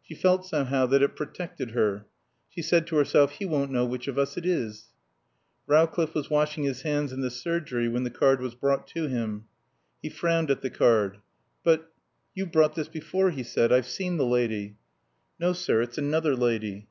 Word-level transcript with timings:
She 0.00 0.14
felt 0.14 0.46
somehow 0.46 0.86
that 0.86 1.02
it 1.02 1.14
protected 1.16 1.72
her. 1.72 2.06
She 2.48 2.62
said 2.62 2.86
to 2.86 2.96
herself, 2.96 3.32
"He 3.32 3.44
won't 3.44 3.70
know 3.70 3.84
which 3.84 4.08
of 4.08 4.16
us 4.16 4.38
it 4.38 4.46
is." 4.46 4.94
Rowcliffe 5.66 6.14
was 6.14 6.30
washing 6.30 6.64
his 6.64 6.80
hands 6.80 7.12
in 7.12 7.20
the 7.20 7.28
surgery 7.28 7.86
when 7.86 8.02
the 8.02 8.08
card 8.10 8.40
was 8.40 8.54
brought 8.54 8.86
to 8.94 9.06
him. 9.06 9.44
He 10.00 10.08
frowned 10.08 10.50
at 10.50 10.62
the 10.62 10.70
card. 10.70 11.18
"But 11.62 11.92
You've 12.34 12.52
brought 12.52 12.74
this 12.74 12.88
before," 12.88 13.30
he 13.32 13.42
said. 13.42 13.70
"I've 13.70 13.84
seen 13.84 14.16
the 14.16 14.24
lady." 14.24 14.78
"No, 15.38 15.52
sir. 15.52 15.82
It's 15.82 15.98
another 15.98 16.34
lady." 16.34 16.88